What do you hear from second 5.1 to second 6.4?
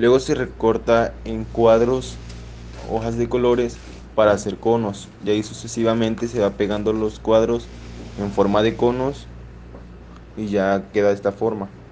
y ahí sucesivamente se